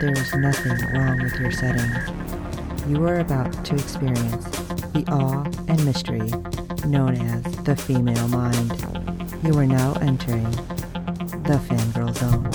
[0.00, 1.90] there is nothing wrong with your setting.
[2.88, 4.48] You are about to experience
[4.94, 6.30] the awe and mystery
[6.88, 8.72] known as the female mind.
[9.44, 10.50] You are now entering
[11.44, 12.50] the fangirl zone.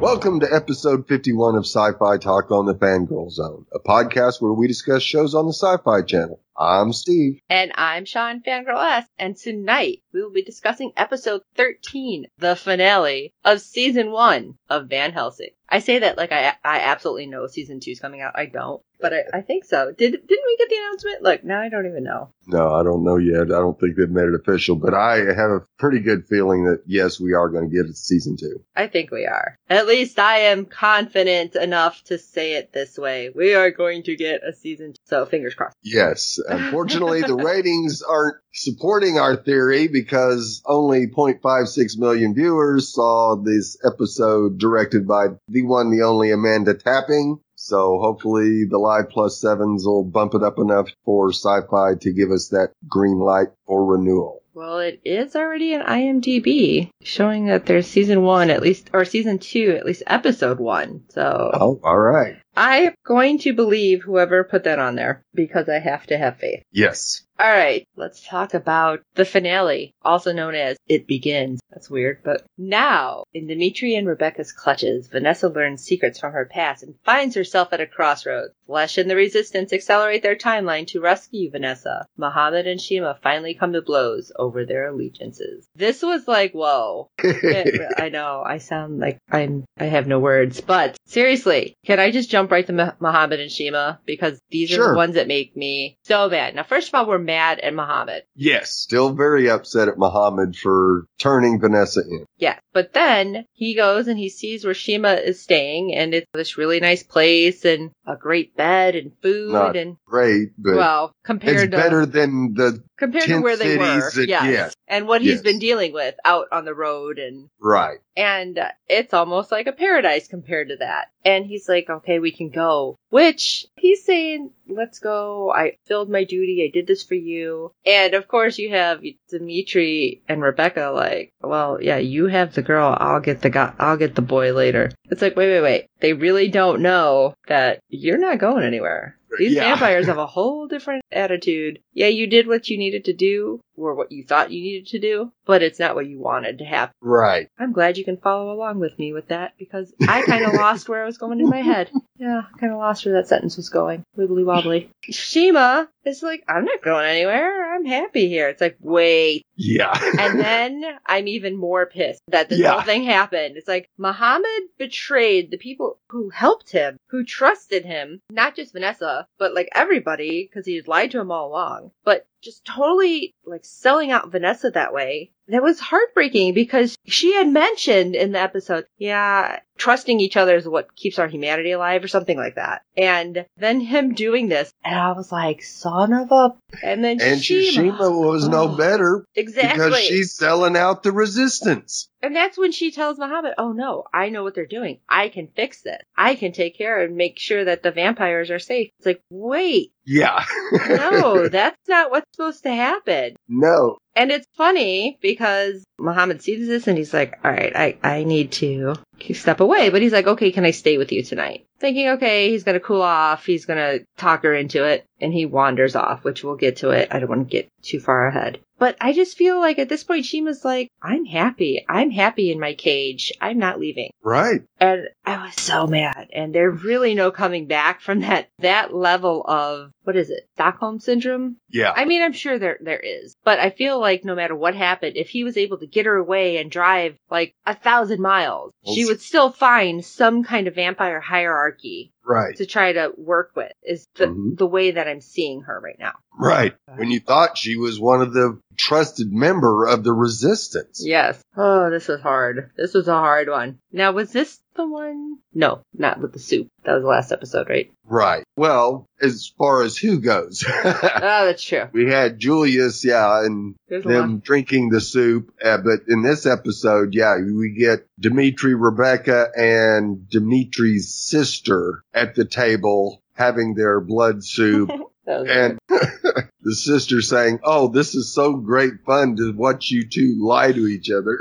[0.00, 4.68] Welcome to episode 51 of Sci-Fi Talk on the Fangirl Zone, a podcast where we
[4.68, 6.40] discuss shows on the Sci-Fi Channel.
[6.56, 7.40] I'm Steve.
[7.50, 9.06] And I'm Sean Fangirl S.
[9.18, 15.12] And tonight we will be discussing episode 13, the finale of season one of Van
[15.12, 15.50] Helsing.
[15.68, 18.32] I say that like I I absolutely know season two is coming out.
[18.36, 19.92] I don't, but I, I think so.
[19.92, 21.22] Did didn't we get the announcement?
[21.22, 22.30] Look, now I don't even know.
[22.46, 23.46] No, I don't know yet.
[23.46, 26.82] I don't think they've made it official, but I have a pretty good feeling that
[26.86, 28.62] yes, we are going to get it season two.
[28.76, 29.56] I think we are.
[29.68, 33.30] At least I am confident enough to say it this way.
[33.34, 35.00] We are going to get a season two.
[35.06, 35.76] So fingers crossed.
[35.82, 36.38] Yes.
[36.48, 44.58] Unfortunately, the ratings aren't supporting our theory because only 0.56 million viewers saw this episode
[44.58, 47.38] directed by the one, the only Amanda Tapping.
[47.54, 52.30] So hopefully the Live Plus sevens will bump it up enough for sci-fi to give
[52.30, 54.42] us that green light for renewal.
[54.54, 59.38] Well, it is already an IMDb showing that there's season one at least, or season
[59.38, 61.02] two, at least episode one.
[61.10, 61.50] So.
[61.52, 62.36] Oh, all right.
[62.56, 66.62] I'm going to believe whoever put that on there because I have to have faith.
[66.72, 67.22] Yes.
[67.38, 71.60] All right, let's talk about the finale, also known as It Begins.
[71.70, 76.82] That's weird, but now, in Dimitri and Rebecca's clutches, Vanessa learns secrets from her past
[76.82, 78.54] and finds herself at a crossroads.
[78.66, 82.06] Flesh and the Resistance accelerate their timeline to rescue Vanessa.
[82.16, 85.66] Muhammad and Shima finally come to blows over their allegiances.
[85.76, 87.10] This was like, whoa.
[87.22, 92.30] I know, I sound like I'm, I have no words, but seriously, can I just
[92.30, 94.00] jump right to Muhammad and Shima?
[94.06, 94.84] Because these Sure.
[94.84, 96.54] are the ones that make me so mad.
[96.54, 98.22] Now, first of all, we're mad at Muhammad.
[98.34, 98.72] Yes.
[98.72, 102.24] Still very upset at Muhammad for turning Vanessa in.
[102.38, 102.58] Yeah.
[102.72, 106.80] But then he goes and he sees where Shima is staying and it's this really
[106.80, 111.64] nice place and a great bed and food Not and Great, but well, compared it's
[111.64, 114.10] to better than the compared to where they were.
[114.10, 114.44] that- yes.
[114.44, 114.74] yes.
[114.86, 117.98] And what he's been dealing with out on the road and right.
[118.16, 121.08] And it's almost like a paradise compared to that.
[121.24, 122.98] And he's like, okay, we can go.
[123.10, 125.52] Which he's saying, let's go.
[125.52, 126.64] I filled my duty.
[126.64, 127.72] I did this for you.
[127.84, 132.96] And of course, you have Dimitri and Rebecca like, well, yeah, you have the girl.
[132.98, 133.74] I'll get the guy.
[133.78, 134.90] I'll get the boy later.
[135.10, 135.86] It's like, wait, wait, wait.
[136.00, 139.15] They really don't know that you're not going anywhere.
[139.38, 139.64] These Yeah.
[139.70, 141.80] vampires have a whole different attitude.
[141.92, 144.98] Yeah, you did what you needed to do, or what you thought you needed to
[144.98, 146.94] do, but it's not what you wanted to happen.
[147.00, 147.48] Right.
[147.58, 150.88] I'm glad you can follow along with me with that because I kind of lost
[150.88, 151.90] where I was going in my head.
[152.18, 154.02] Yeah, kind of lost where that sentence was going.
[154.16, 154.90] Wibbly wobbly.
[155.02, 157.74] Shima is like, I'm not going anywhere.
[157.74, 158.48] I'm happy here.
[158.48, 159.42] It's like, wait.
[159.56, 159.92] Yeah.
[160.18, 162.72] And then I'm even more pissed that this Yeah.
[162.72, 163.56] whole thing happened.
[163.56, 169.26] It's like Muhammad betrayed the people who helped him, who trusted him, not just Vanessa,
[169.38, 171.90] but like everybody, because he had lied to him all along.
[172.04, 175.32] But just totally like selling out Vanessa that way.
[175.48, 180.66] That was heartbreaking because she had mentioned in the episode, yeah, trusting each other is
[180.66, 182.82] what keeps our humanity alive or something like that.
[182.96, 186.56] And then him doing this, and I was like, son of a.
[186.82, 187.72] And then and Shima.
[187.72, 189.84] Shima was no better Exactly.
[189.84, 192.08] because she's selling out the resistance.
[192.22, 194.98] And that's when she tells Muhammad, oh no, I know what they're doing.
[195.08, 196.00] I can fix this.
[196.16, 198.90] I can take care and make sure that the vampires are safe.
[198.98, 200.42] It's like, wait, Yeah.
[200.88, 203.36] no, that's not what's supposed to happen.
[203.48, 203.98] no.
[204.18, 208.50] And it's funny because Muhammad sees this and he's like, all right, I, I need
[208.52, 208.94] to
[209.34, 209.90] step away.
[209.90, 211.66] But he's like, okay, can I stay with you tonight?
[211.80, 213.44] Thinking, okay, he's going to cool off.
[213.44, 215.04] He's going to talk her into it.
[215.20, 217.08] And he wanders off, which we'll get to it.
[217.10, 218.58] I don't want to get too far ahead.
[218.78, 221.84] But I just feel like at this point, Shima's like, I'm happy.
[221.88, 223.32] I'm happy in my cage.
[223.40, 224.10] I'm not leaving.
[224.22, 224.62] Right.
[224.78, 226.28] And I was so mad.
[226.32, 230.48] And there's really no coming back from that, that level of, what is it?
[230.54, 231.56] Stockholm syndrome?
[231.68, 231.92] Yeah.
[231.94, 235.16] I mean, I'm sure there there is, but I feel like no matter what happened,
[235.16, 239.04] if he was able to get her away and drive like a thousand miles, she
[239.04, 242.54] would still find some kind of vampire hierarchy right.
[242.56, 243.72] to try to work with.
[243.82, 244.56] Is the Mhm.
[244.56, 246.12] the way that I'm seeing her right now.
[246.38, 246.74] Right.
[246.96, 251.02] When you thought she was one of the trusted member of the resistance.
[251.04, 251.42] Yes.
[251.56, 252.70] Oh, this was hard.
[252.76, 253.78] This was a hard one.
[253.90, 255.38] Now, was this the one?
[255.54, 256.68] No, not with the soup.
[256.84, 257.90] That was the last episode, right?
[258.04, 258.44] Right.
[258.56, 261.88] Well, as far as who goes, Oh, that's true.
[261.92, 265.52] we had Julius, yeah, and There's them drinking the soup.
[265.64, 272.44] Uh, but in this episode, yeah, we get Dimitri, Rebecca, and Dimitri's sister at the
[272.44, 274.90] table having their blood soup.
[275.28, 280.70] And the sister saying, "Oh, this is so great fun to watch you two lie
[280.70, 281.36] to each other."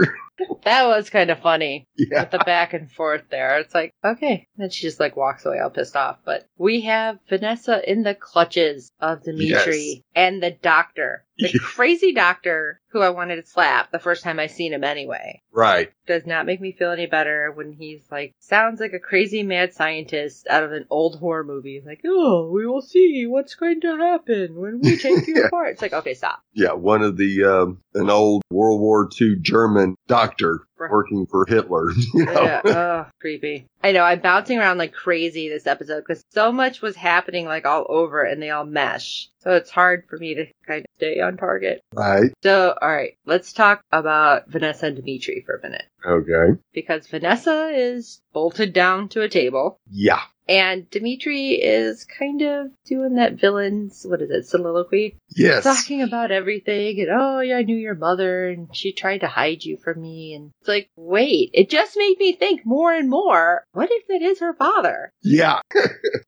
[0.63, 3.59] That was kind of funny yeah, with the back and forth there.
[3.59, 4.47] It's like, okay.
[4.57, 6.17] Then she just like walks away all pissed off.
[6.25, 9.97] But we have Vanessa in the clutches of Dimitri Yes.
[10.15, 11.23] and the doctor.
[11.37, 15.41] The crazy doctor who I wanted to slap the first time I seen him anyway.
[15.51, 15.91] right.
[16.07, 19.73] Does not make me feel any better when he's like, sounds like a crazy mad
[19.73, 21.81] scientist out of an old horror movie.
[21.85, 25.47] Like, oh, we will see what's going to happen when we take you Yeah.
[25.47, 25.73] apart.
[25.73, 26.41] It's like, okay, stop.
[26.53, 30.91] Yeah, one of the um, an old World War II German doctor Right.
[30.91, 31.89] working for Hitler.
[32.13, 32.43] You know?
[32.43, 33.65] Yeah, ugh, creepy.
[33.83, 37.65] I know, I'm bouncing around like crazy this episode because so much was happening like
[37.65, 39.29] all over and they all mesh.
[39.39, 41.81] So it's hard for me to kind stay on target.
[41.93, 42.31] Right.
[42.43, 45.85] So, alright, let's talk about Vanessa and Dimitri for a minute.
[46.05, 46.59] Okay.
[46.73, 50.21] Because Vanessa is bolted down to a table Yeah.
[50.47, 55.17] and Dimitri is kind of doing that villain's, what is it, soliloquy?
[55.29, 55.63] Yes.
[55.63, 59.63] talking about everything and oh yeah, I knew your mother and she tried to hide
[59.63, 63.63] you from me and it's like, wait, it just made me think more and more,
[63.71, 65.11] what if that is her father?
[65.23, 65.61] Yeah.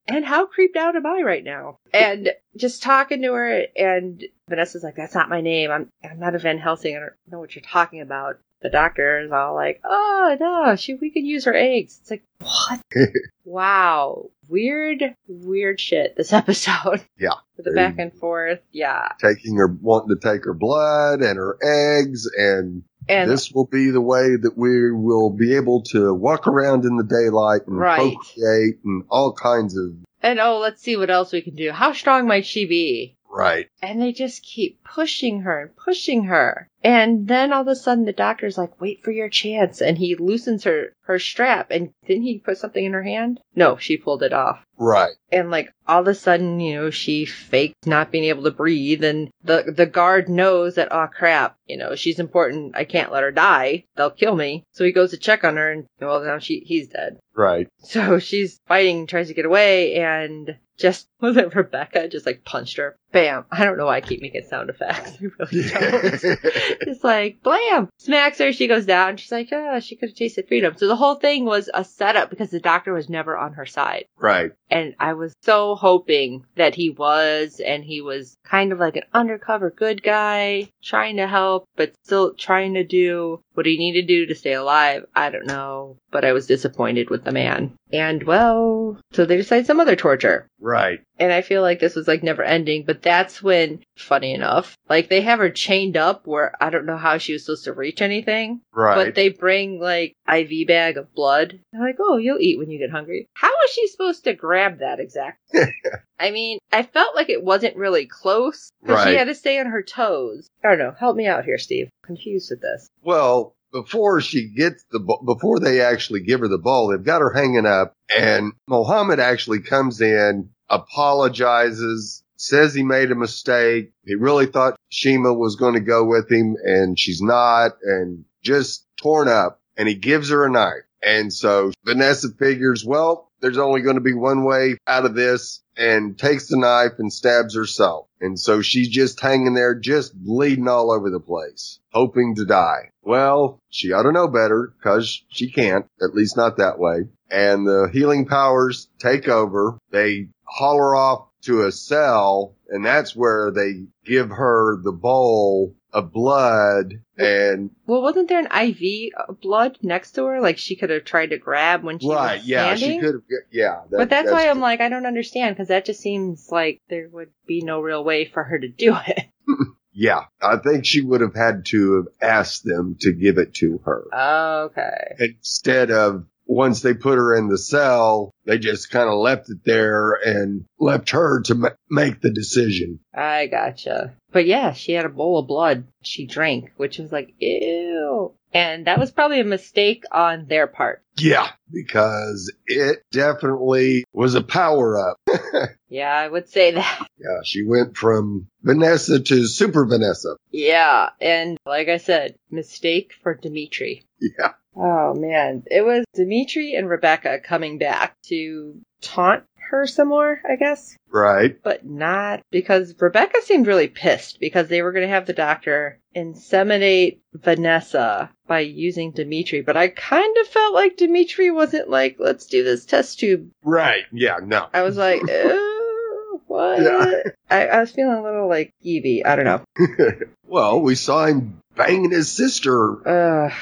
[0.10, 1.80] And how creeped out am I right now?
[1.94, 5.72] And just talking to her and Vanessa's like, That's not my name.
[5.72, 6.96] I'm I'm not a Van Helsing.
[6.96, 8.40] I don't know what you're talking about.
[8.62, 12.00] The doctor is all like, Oh no, she we could use her eggs.
[12.02, 12.82] It's like, What?
[13.46, 14.30] wow.
[14.50, 17.02] Weird, weird shit this episode.
[17.20, 17.32] Yeah.
[17.58, 18.60] With the back and forth.
[18.72, 19.10] Yeah.
[19.22, 23.90] Taking her, wanting to take her blood and her eggs and, And this will be
[23.92, 27.98] the way that we will be able to walk around in the daylight and Right.
[28.14, 31.72] procreate and all kinds of, And oh, let's see what else we can do.
[31.72, 33.17] How strong might she be?
[33.30, 33.70] Right.
[33.82, 36.68] And they just keep pushing her and pushing her.
[36.84, 39.82] And then all of a sudden the doctor's like, wait for your chance.
[39.82, 41.72] And he loosens her, her strap.
[41.72, 43.40] And didn't he put something in her hand?
[43.56, 44.64] No, she pulled it off.
[44.78, 45.14] Right.
[45.32, 49.04] And like all of a sudden, you know, she faked not being able to breathe.
[49.04, 52.76] And the, the guard knows that, oh crap, you know, she's important.
[52.76, 53.86] I can't let her die.
[53.96, 54.64] They'll kill me.
[54.72, 57.18] So he goes to check on her and, well, now she, he's dead.
[57.36, 57.68] Right.
[57.80, 62.78] So she's fighting, tries to get away, and just was it Rebecca just like punched
[62.78, 62.96] her.
[63.12, 63.46] Bam!
[63.52, 65.18] I don't know why I keep making sound effects.
[65.22, 66.40] I really don't.
[66.82, 68.52] It's like blam, smacks her.
[68.52, 69.18] She goes down.
[69.18, 70.76] She's like, oh, she could have tasted freedom.
[70.78, 74.06] So the whole thing was a setup because the doctor was never on her side.
[74.18, 74.52] right.
[74.70, 79.04] And I was so hoping that he was, and he was kind of like an
[79.14, 84.08] undercover good guy, trying to help, but still trying to do what he needed to
[84.08, 85.06] do to stay alive.
[85.16, 87.78] I don't know, but I was disappointed with the man.
[87.94, 90.48] And well, so they decide some other torture.
[90.60, 91.00] Right.
[91.20, 95.10] And I feel like this was like never ending, but that's when, funny enough, like
[95.10, 98.02] they have her chained up where I don't know how she was supposed to reach
[98.02, 98.62] anything.
[98.74, 98.96] Right.
[98.96, 101.60] But they bring like IV bag of blood.
[101.72, 103.28] They're like, oh, you'll eat when you get hungry.
[103.34, 105.62] How is she supposed to grab that exactly?
[106.20, 109.68] I mean, I felt like it wasn't really close, but she had to stay on
[109.68, 110.48] her toes.
[110.64, 110.96] I don't know.
[110.98, 111.90] Help me out here, Steve.
[112.04, 112.90] confused with this.
[113.04, 117.34] Well, before she gets the before they actually give her the ball, they've got her
[117.34, 123.92] hanging up and Mohammed actually comes in, apologizes, says he made a mistake.
[124.06, 128.86] He really thought Shima was going to go with him and she's not and just
[128.98, 130.84] torn up and he gives her a knife.
[131.04, 135.62] And so Vanessa figures, well, there's only going to be one way out of this
[135.76, 138.08] and takes the knife and stabs herself.
[138.20, 142.90] And so she's just hanging there, just bleeding all over the place, hoping to die.
[143.04, 147.02] Well, she ought to know better because she can't, at least not that way.
[147.30, 149.78] And the healing powers take over.
[149.92, 155.76] They haul her off to a cell and that's where they give her the bowl
[155.94, 160.42] of blood and Well, wasn't there an IV of blood next to her?
[160.42, 162.16] Like she could have tried to grab when she was.
[162.16, 162.38] right.
[162.40, 162.76] was Yeah.
[162.76, 163.00] standing?
[163.00, 163.82] She could have, yeah.
[163.90, 167.08] that- but that's, why I'm like, I don't understand because that just seems like there
[167.12, 169.26] would be no real way for her to do it.
[170.00, 173.80] Yeah, I think she would have had to have asked them to give it to
[173.84, 175.16] her oh, okay.
[175.18, 179.58] instead of once they put her in the cell, they just kind of left it
[179.66, 183.00] there and left her to ma- make the decision.
[183.14, 184.14] I gotcha.
[184.32, 188.34] But yeah, she had a bowl of blood she drank, which was like, ew.
[188.54, 191.04] And that was probably a mistake on their part.
[191.18, 195.18] Yeah, because it definitely was a power up.
[195.90, 197.08] Yeah, I would say that.
[197.18, 200.36] yeah, she went from Vanessa to Super Vanessa.
[200.52, 204.04] Yeah, and like I said, mistake for Dimitri.
[204.20, 204.52] Yeah.
[204.80, 210.56] Oh man, it was Dimitri and Rebecca coming back to taunt her some more, I
[210.56, 210.96] guess.
[211.12, 211.62] Right.
[211.62, 216.00] But not because Rebecca seemed really pissed because they were going to have the doctor
[216.16, 219.62] inseminate Vanessa by using Dimitri.
[219.62, 223.50] But I kind of felt like Dimitri wasn't like, let's do this test tube.
[223.64, 224.04] Right.
[224.12, 224.68] Yeah, no.
[224.74, 226.82] I was like, "Ew, what?
[226.82, 227.32] Yeah.
[227.50, 229.26] I, I was feeling a little like Evie.
[229.26, 229.64] I don't know.
[230.48, 233.54] well, we saw him banging his sister Uh,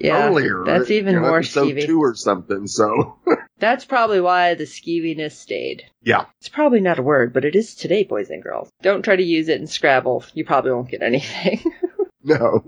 [0.00, 0.64] yeah, earlier.
[0.64, 1.86] that's even you know, more skeevy.
[1.86, 2.66] two or something.
[2.66, 3.18] So,
[3.58, 5.84] That's probably why the skeeviness stayed.
[6.02, 6.24] yeah.
[6.38, 8.70] It's probably not a word, but it is today, boys and girls.
[8.80, 10.24] Don't try to use it in Scrabble.
[10.32, 11.62] You probably won't get anything.
[12.22, 12.62] No.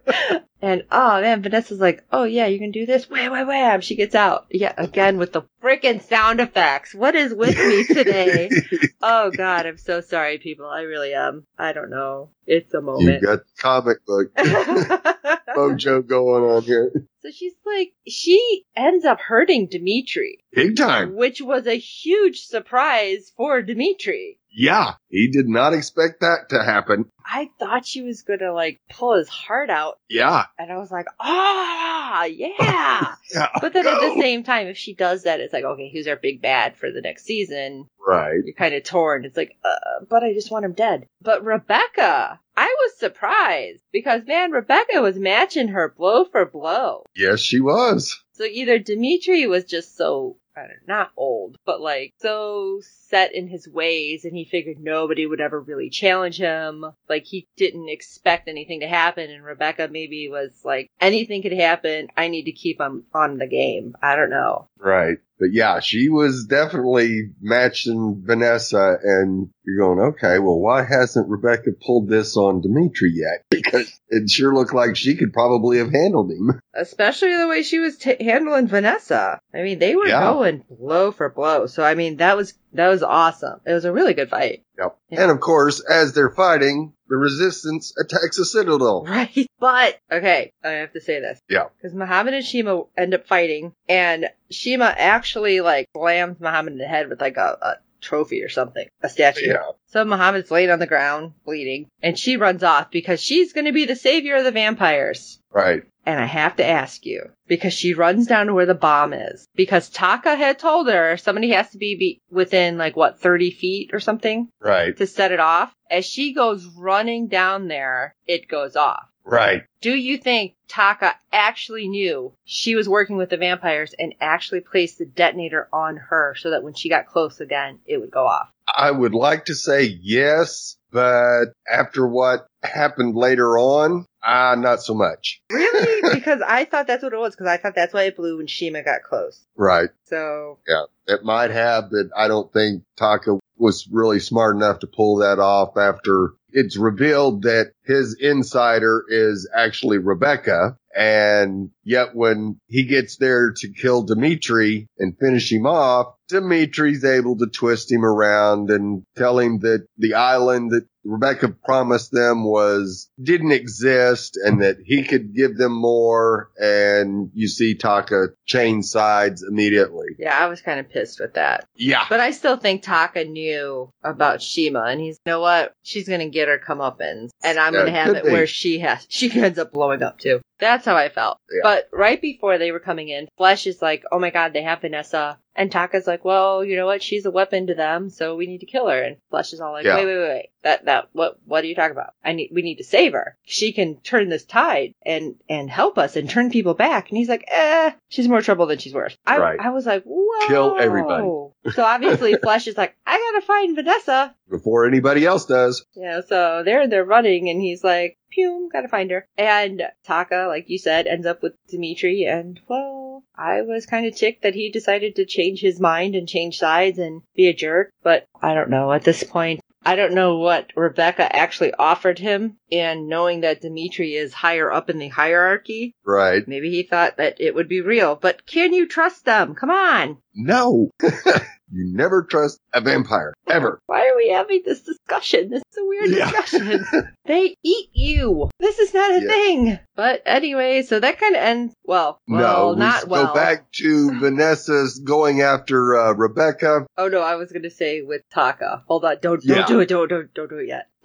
[0.62, 3.08] and oh man, Vanessa's like, oh yeah, you can do this.
[3.08, 3.80] Wham, wham, wham.
[3.82, 4.46] She gets out.
[4.50, 6.94] Yeah, again with the freaking sound effects.
[6.94, 8.50] What is with me today?
[9.02, 10.66] oh god, I'm so sorry, people.
[10.66, 11.46] I really am.
[11.58, 12.30] I don't know.
[12.46, 13.22] It's a moment.
[13.22, 16.92] you got comic book mojo going on here.
[17.20, 21.16] so she's like, she ends up hurting Dimitri, Big time.
[21.16, 24.38] which was a huge surprise for Dimitri.
[24.56, 24.92] Yeah.
[25.08, 27.06] He did not expect that to happen.
[27.26, 30.44] I thought she was gonna like pull his heart out, Yeah.
[30.58, 33.14] and I was like, ah, yeah.
[33.34, 33.48] Yeah.
[33.60, 36.16] But then at the same time, if she does that, it's like, okay, who's our
[36.16, 37.86] big bad for the next season?
[38.06, 38.40] Right.
[38.44, 39.24] You're kind of torn.
[39.24, 41.06] It's like, uh, but I just want him dead.
[41.22, 47.04] But Rebecca, I was surprised because man, Rebecca was matching her blow for blow.
[47.16, 48.22] Yes, she was.
[48.32, 53.48] So either Dimitri was just so, I don't not old, but like so set in
[53.48, 56.84] his ways and he figured nobody would ever really challenge him.
[57.08, 62.08] Like he didn't expect anything to happen and Rebecca maybe was like, anything could happen.
[62.16, 63.96] I need to keep him on the game.
[64.02, 64.68] I don't know.
[64.78, 65.18] Right.
[65.38, 71.72] But yeah, she was definitely matching Vanessa and you're going, okay, well, why hasn't Rebecca
[71.84, 73.44] pulled this on Dimitri yet?
[73.64, 76.60] Because it sure looked like she could probably have handled him.
[76.76, 79.38] Especially the way she was t- handling Vanessa.
[79.54, 80.20] I mean, they were Yeah.
[80.32, 81.66] going blow for blow.
[81.66, 83.60] So I mean, that was, that was awesome.
[83.66, 84.64] It was a really good fight.
[84.78, 84.96] Yep.
[85.10, 85.22] Yeah.
[85.22, 89.04] And of course, as they're fighting, the resistance attacks the citadel.
[89.08, 89.46] Right.
[89.60, 91.40] But, okay, I have to say this.
[91.48, 91.66] Yeah.
[91.76, 96.86] Because Muhammad and Shima end up fighting, and Shima actually, like, slams Muhammad in the
[96.86, 99.46] head with, like, a, a trophy or something, a statue.
[99.46, 99.62] Yeah.
[99.86, 103.72] So Muhammad's laying on the ground, bleeding, and she runs off because she's going to
[103.72, 105.38] be the savior of the vampires.
[105.50, 105.84] Right.
[106.06, 109.46] And I have to ask you, because she runs down to where the bomb is,
[109.54, 113.90] because Taka had told her somebody has to be, be within, like, what, 30 feet
[113.92, 114.96] or something Right.
[114.96, 115.72] to set it off.
[115.90, 119.08] As she goes running down there, it goes off.
[119.24, 119.62] Right.
[119.80, 124.98] Do you think Taka actually knew she was working with the vampires and actually placed
[124.98, 128.50] the detonator on her so that when she got close again, it would go off?
[128.66, 134.94] I would like to say yes, but after what happened later on, ah, not so
[134.94, 135.42] much.
[135.50, 136.14] Really?
[136.14, 138.46] because I thought that's what it was, because I thought that's why it blew when
[138.46, 139.44] Shima got close.
[139.56, 139.90] Right.
[140.04, 140.84] So, Yeah.
[141.06, 145.38] It might have, but I don't think Taka was really smart enough to pull that
[145.38, 150.78] off after it's revealed that his insider is actually Rebecca.
[150.96, 157.36] And yet when he gets there to kill Dimitri and finish him off, Dimitri's able
[157.38, 163.10] to twist him around and tell him that the island that Rebecca promised them was,
[163.22, 166.50] didn't exist and that he could give them more.
[166.58, 170.08] And you see Taka change sides immediately.
[170.18, 171.66] yeah, I was kind of pissed with that.
[171.76, 172.04] Yeah.
[172.08, 175.72] But I still think Taka knew about Shima, and he's, you know what?
[175.82, 178.30] She's gonna get her comeuppance, and I'm Yeah, gonna have it be.
[178.32, 180.40] where she has, she ends up blowing up too.
[180.58, 181.38] That's how I felt.
[181.50, 181.60] Yeah.
[181.62, 184.80] But right before they were coming in, Flesh is like, oh my god, they have
[184.80, 185.38] Vanessa.
[185.56, 187.02] And Taka's like, well, you know what?
[187.02, 189.02] She's a weapon to them, so we need to kill her.
[189.02, 189.96] And Flesh is all like, Yeah.
[189.96, 190.46] wait, wait, wait, wait.
[190.64, 192.14] That, that, what, what are you talking about?
[192.24, 193.36] I need, we need to save her.
[193.44, 197.10] She can turn this tide and, and help us and turn people back.
[197.10, 199.16] And he's like, eh, she's more trouble than she's worth.
[199.26, 199.60] I, Right.
[199.60, 200.48] I was like, whoa.
[200.48, 201.26] Kill everybody.
[201.74, 204.34] So obviously Flesh is like, I gotta find Vanessa.
[204.48, 205.84] Before anybody else does.
[205.94, 209.26] Yeah, so they're they're running and he's like, Pew, gotta find her.
[209.38, 214.14] And Taka, like you said, ends up with Dimitri and well, I was kind of
[214.16, 217.90] ticked that he decided to change his mind and change sides and be a jerk,
[218.02, 222.56] but I don't know, at this point I don't know what Rebecca actually offered him,
[222.72, 226.46] and knowing that Dimitri is higher up in the hierarchy, Right.
[226.48, 228.16] maybe he thought that it would be real.
[228.16, 229.54] But can you trust them?
[229.54, 230.18] Come on.
[230.34, 230.90] No.
[231.72, 233.32] You never trust a vampire.
[233.48, 233.80] Ever.
[233.86, 235.50] Why are we having this discussion?
[235.50, 236.30] This is a weird Yeah.
[236.30, 236.86] discussion.
[237.26, 238.50] they eat you.
[238.58, 239.28] This is not a Yeah.
[239.28, 239.78] thing.
[239.96, 242.18] But anyway, so that kind of ends well.
[242.28, 243.26] Well, no, not we well.
[243.28, 246.86] go back to Vanessa's going after uh, Rebecca.
[246.98, 248.82] Oh no, I was gonna say with Taka.
[248.86, 249.66] Hold on, don't don't Yeah.
[249.66, 250.88] do it, don't don't don't do it yet.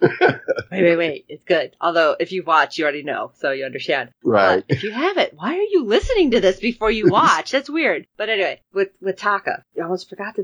[0.70, 1.24] wait, wait, wait.
[1.28, 1.76] It's good.
[1.80, 4.08] Although if you watch, you already know, so you understand.
[4.24, 4.64] Right.
[4.66, 7.50] But if you haven't, why are you listening to this before you watch?
[7.50, 8.06] That's weird.
[8.16, 10.42] But anyway, with with Taka, I almost forgot to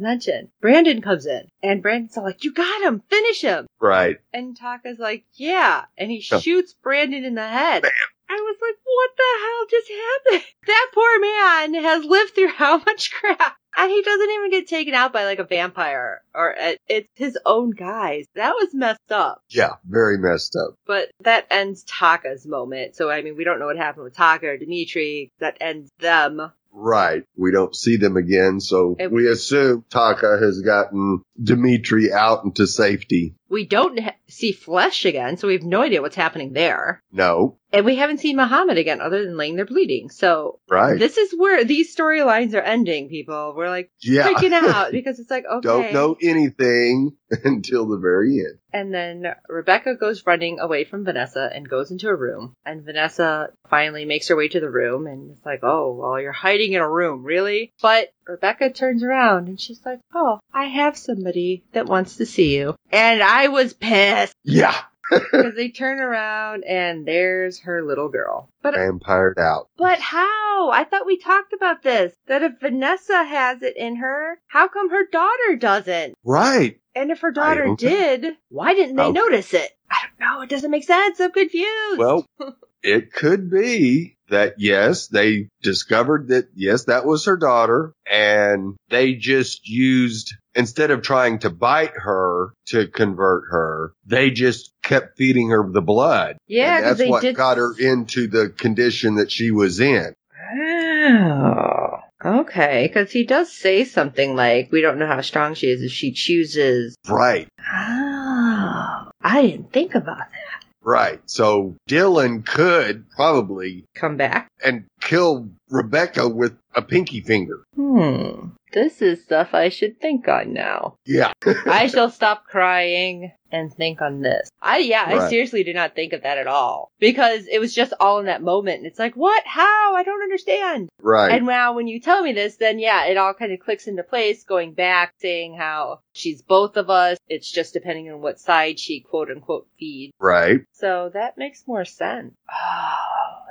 [0.61, 4.19] Brandon comes in, and Brandon's all like, "You got him, finish him." Right.
[4.33, 7.85] And Taka's like, "Yeah," and he shoots Brandon in the head.
[8.29, 12.79] I was like, "What the hell just happened?" That poor man has lived through how
[12.79, 13.57] much crap.
[13.79, 17.39] And he doesn't even get taken out by like a vampire or it, it's his
[17.45, 18.25] own guys.
[18.35, 19.43] That was messed up.
[19.51, 19.75] Yeah.
[19.85, 20.77] Very messed up.
[20.87, 22.97] But that ends Taka's moment.
[22.97, 25.31] So, I mean, we don't know what happened with Taka or Dimitri.
[25.41, 26.51] That ends them.
[26.79, 27.25] Right.
[27.37, 32.67] We don't see them again, so And- we assume Taka has gotten Dimitri out into
[32.67, 33.35] safety.
[33.49, 37.03] We don't ha- see Flesh again, so we have no idea what's happening there.
[37.13, 37.57] No.
[37.73, 40.11] And we haven't seen Muhammad again other than laying there bleeding.
[40.11, 40.99] So Right.
[40.99, 43.55] this is where these storylines are ending, people.
[43.57, 44.29] We're like yeah.
[44.29, 45.67] freaking out because it's like, okay.
[45.67, 47.13] Don't know anything
[47.45, 48.59] until the very end.
[48.77, 52.53] And then Rebecca goes running away from Vanessa and goes into a room.
[52.67, 56.33] And Vanessa finally makes her way to the room and it's like, oh, well, you're
[56.33, 57.73] hiding in a room, really?
[57.81, 62.55] But Rebecca turns around and she's like, oh, I have somebody that wants to see
[62.55, 62.77] you.
[62.93, 64.77] And I was pissed Yeah.
[65.11, 68.49] Because they turn around and there's her little girl.
[68.63, 69.69] But Vampired out.
[69.77, 70.71] but how?
[70.71, 72.13] I thought we talked about this.
[72.27, 76.15] That if Vanessa has it in her, how come her daughter doesn't?
[76.25, 76.81] Right.
[76.95, 79.71] And if her daughter did, why didn't they How- notice it?
[79.91, 80.43] I don't know.
[80.43, 81.21] It doesn't make sense.
[81.21, 81.99] I'm confused.
[81.99, 82.27] Well,
[82.83, 89.15] it could be that yes, they discovered that yes, that was her daughter and they
[89.15, 95.51] just used, instead of trying to bite her to convert her, they just kept feeding
[95.51, 96.37] her the blood.
[96.47, 97.37] yeah, and that's what did.
[97.37, 100.15] got her into the condition that she was in.
[100.59, 102.87] Oh, okay.
[102.87, 106.13] Because he does say something like, "We don't know how strong she is if she
[106.13, 107.49] chooses." Right.
[107.61, 110.66] Oh, I didn't think about that.
[110.87, 111.21] Right.
[111.27, 114.49] So Dylan could probably Come back.
[114.65, 117.65] and kill Rebecca with a pinky finger.
[117.75, 118.51] Hmm.
[118.77, 120.99] This is stuff I should think on now.
[121.07, 121.33] Yeah.
[121.67, 124.51] I shall stop crying and think on this.
[124.61, 127.95] I yeah, I seriously did not think of that at all because it was just
[127.99, 128.77] all in that moment.
[128.77, 129.43] And it's like, what?
[129.47, 129.95] How?
[129.95, 130.91] I don't understand.
[131.01, 131.33] Right.
[131.33, 134.03] And now when you tell me this, then yeah, it all kind of clicks into
[134.03, 134.45] place.
[134.45, 137.17] Going back, saying how she's both of us.
[137.29, 140.13] It's just depending on what side she quote unquote feeds.
[140.21, 140.61] right.
[140.73, 142.35] So that makes more sense.
[142.51, 143.06] Ah.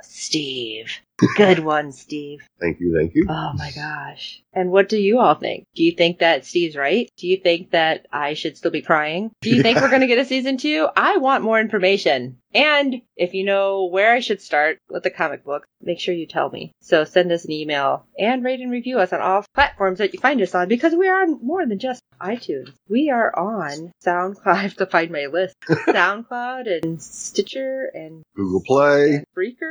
[0.08, 1.00] Steve.
[1.36, 2.46] Good one, Steve.
[2.60, 2.94] Thank you.
[2.94, 3.26] Thank you.
[3.30, 4.42] Oh my gosh.
[4.52, 5.64] And what do you all think?
[5.74, 7.08] Do you think that Steve's right?
[7.16, 9.30] Do you think that I should still be crying?
[9.40, 10.88] Do you think we're going to get a season two?
[10.94, 12.36] I want more information.
[12.54, 16.26] And if you know where I should start with the comic book, make sure you
[16.26, 16.72] tell me.
[16.82, 20.20] So send us an email and rate and review us on all platforms that you
[20.20, 22.72] find us on because we are on more than just iTunes.
[22.90, 24.46] We are on SoundCloud.
[24.46, 25.54] I have to find my list.
[25.68, 29.14] SoundCloud and Stitcher and Google Play.
[29.16, 29.65] and Breaker,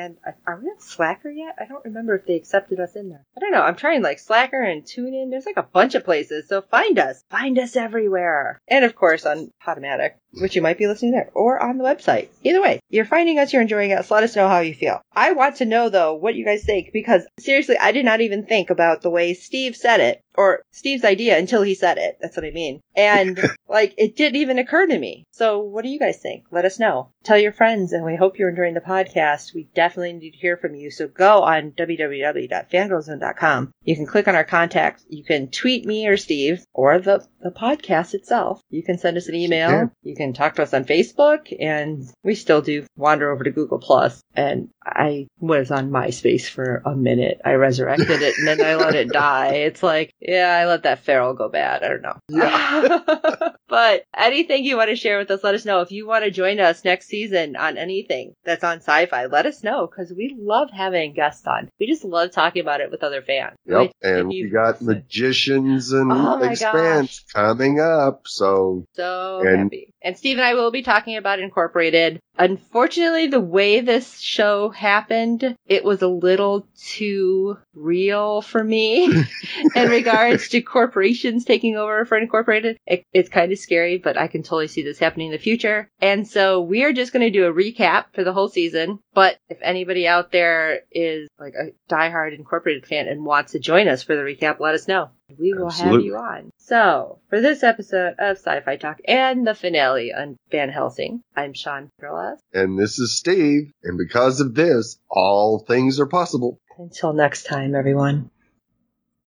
[0.00, 1.54] and I- are we on Slacker yet?
[1.60, 3.24] I don't remember if they accepted us in there.
[3.36, 3.62] I don't know.
[3.62, 5.30] I'm trying like Slacker and TuneIn.
[5.30, 7.22] There's like a bunch of places, so find us.
[7.30, 8.60] Find us everywhere.
[8.66, 12.28] And of course on Podomatic, which you might be listening there, or on the website.
[12.42, 14.10] Either way, you're finding us, you're enjoying us.
[14.10, 15.00] Let us know how you feel.
[15.12, 18.44] I want to know though what you guys think because seriously, I did not even
[18.44, 22.18] think about the way Steve said it or Steve's idea until he said it.
[22.20, 22.80] That's what I mean.
[22.96, 25.26] And like it didn't even occur to me.
[25.32, 26.44] So what do you guys think?
[26.50, 27.10] Let us know.
[27.24, 29.54] Tell your friends and we hope you're enjoying the podcast.
[29.54, 30.90] We definitely need to hear from you.
[30.90, 33.72] So go on www.fangirlzone.com.
[33.84, 35.04] You can click on our contacts.
[35.08, 38.60] You can tweet me or Steve or the, the podcast itself.
[38.70, 39.70] You can send us an email.
[39.70, 39.90] can.
[40.02, 43.78] You can talk to us on Facebook and we still do wander over to Google
[43.78, 44.00] Plus.
[44.00, 47.40] Plus and I was on MySpace for a minute.
[47.44, 49.54] I resurrected it and then I let it die.
[49.54, 51.82] It's like, yeah, I let that feral go bad.
[51.82, 52.16] I don't know.
[52.28, 53.50] Yeah.
[53.68, 55.80] but anything you want to share with us, let us know.
[55.80, 59.62] If you want to join us next season on anything that's on sci-fi, let us
[59.62, 61.70] know because we love having guests on.
[61.78, 63.56] We just love talking about it with other fans.
[63.66, 63.80] Yep.
[63.80, 68.22] Which, And we got magicians and Oh expanse coming up.
[68.26, 69.89] So So And- happy.
[70.02, 72.20] And Steve and I will be talking about Incorporated.
[72.38, 79.04] Unfortunately, the way this show happened, it was a little too real for me
[79.76, 82.78] in regards to corporations taking over for Incorporated.
[82.86, 85.88] It, it's kind of scary, but I can totally see this happening in the future.
[86.00, 89.00] And so we are just going to do a recap for the whole season.
[89.12, 93.86] But if anybody out there is like a diehard Incorporated fan and wants to join
[93.86, 95.10] us for the recap, let us know.
[95.38, 96.50] We will have you on.
[96.58, 101.90] So, for this episode of Sci-Fi Talk and the finale on Van Helsing, I'm Sean
[102.00, 102.38] Perlas.
[102.52, 103.72] And this is Steve.
[103.82, 106.58] And because of this, all things are possible.
[106.78, 108.30] Until next time, everyone.